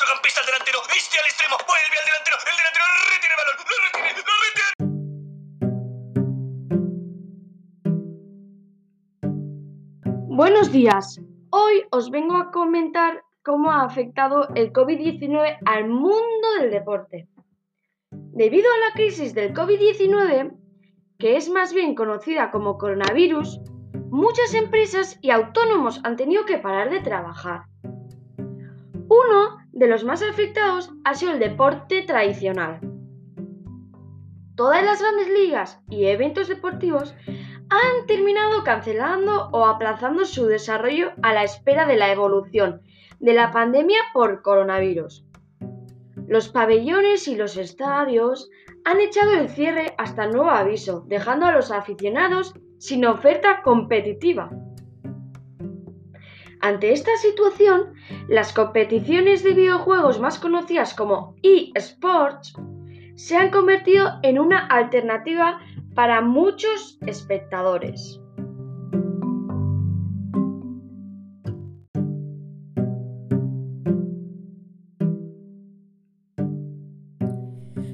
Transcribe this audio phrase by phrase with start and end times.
[0.00, 1.56] centrocampista delantero, este al extremo,
[2.08, 4.72] delantero, el delantero retiene balón, lo retiene, lo retiene.
[10.26, 11.20] Buenos días.
[11.50, 17.28] Hoy os vengo a comentar cómo ha afectado el COVID-19 al mundo del deporte.
[18.10, 20.56] Debido a la crisis del COVID-19,
[21.18, 23.60] que es más bien conocida como coronavirus,
[24.10, 27.64] muchas empresas y autónomos han tenido que parar de trabajar.
[29.80, 32.80] De los más afectados ha sido el deporte tradicional.
[34.54, 37.14] Todas las grandes ligas y eventos deportivos
[37.70, 42.82] han terminado cancelando o aplazando su desarrollo a la espera de la evolución
[43.20, 45.24] de la pandemia por coronavirus.
[46.28, 48.50] Los pabellones y los estadios
[48.84, 54.50] han echado el cierre hasta nuevo aviso, dejando a los aficionados sin oferta competitiva.
[56.60, 57.94] Ante esta situación,
[58.28, 62.54] las competiciones de videojuegos más conocidas como eSports
[63.16, 65.60] se han convertido en una alternativa
[65.94, 68.20] para muchos espectadores.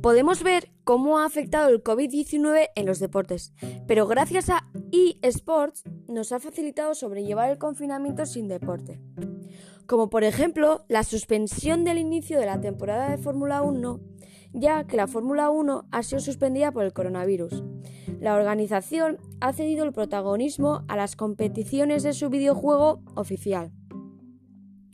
[0.00, 3.52] Podemos ver cómo ha afectado el COVID-19 en los deportes,
[3.86, 9.00] pero gracias a eSports nos ha facilitado sobrellevar el confinamiento sin deporte.
[9.88, 14.00] Como por ejemplo la suspensión del inicio de la temporada de Fórmula 1,
[14.52, 17.64] ya que la Fórmula 1 ha sido suspendida por el coronavirus.
[18.20, 23.72] La organización ha cedido el protagonismo a las competiciones de su videojuego oficial.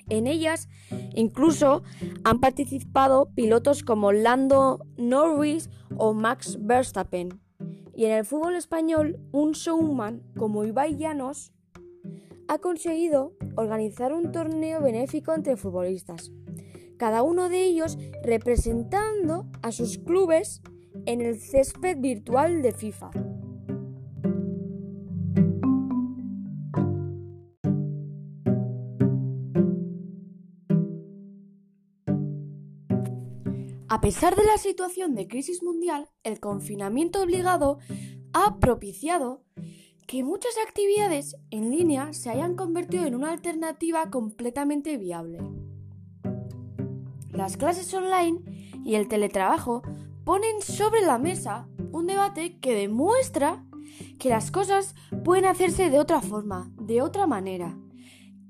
[0.09, 0.69] En ellas
[1.17, 1.83] incluso
[2.23, 7.41] han participado pilotos como Lando Norris o Max Verstappen.
[7.97, 11.54] Y en el fútbol español, un showman como Ibai Llanos
[12.49, 16.33] ha conseguido organizar un torneo benéfico entre futbolistas,
[16.97, 20.63] cada uno de ellos representando a sus clubes
[21.07, 23.11] en el césped virtual de FIFA.
[33.89, 37.79] A pesar de la situación de crisis mundial, el confinamiento obligado
[38.33, 39.45] ha propiciado
[40.07, 45.41] que muchas actividades en línea se hayan convertido en una alternativa completamente viable.
[47.31, 48.43] Las clases online
[48.85, 49.83] y el teletrabajo
[50.25, 53.65] ponen sobre la mesa un debate que demuestra
[54.19, 54.95] que las cosas
[55.25, 57.79] pueden hacerse de otra forma, de otra manera.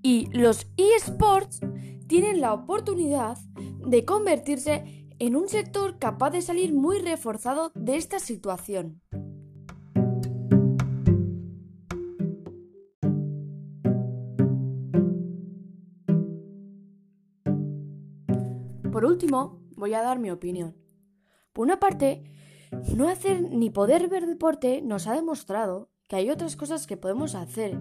[0.02, 1.60] Y los eSports
[2.06, 3.38] tienen la oportunidad
[3.86, 9.00] de convertirse en un sector capaz de salir muy reforzado de esta situación.
[18.94, 20.76] Por último, voy a dar mi opinión.
[21.52, 22.22] Por una parte,
[22.94, 27.34] no hacer ni poder ver deporte nos ha demostrado que hay otras cosas que podemos
[27.34, 27.76] hacer,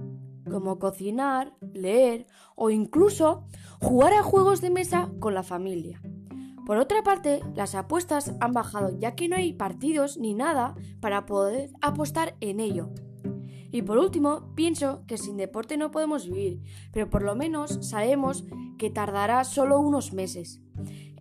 [0.49, 2.25] como cocinar, leer
[2.55, 3.45] o incluso
[3.79, 6.01] jugar a juegos de mesa con la familia.
[6.65, 11.27] Por otra parte, las apuestas han bajado ya que no hay partidos ni nada para
[11.27, 12.89] poder apostar en ello.
[13.69, 18.45] Y por último, pienso que sin deporte no podemos vivir, pero por lo menos sabemos
[18.79, 20.63] que tardará solo unos meses.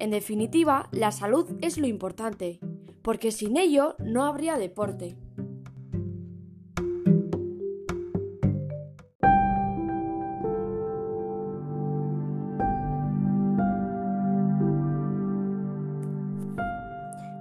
[0.03, 2.59] En definitiva, la salud es lo importante,
[3.03, 5.17] porque sin ello no habría deporte.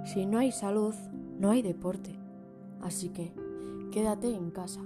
[0.04, 0.94] Si no hay salud,
[1.40, 2.16] no hay deporte.
[2.80, 3.32] Así que
[3.90, 4.82] quédate en casa.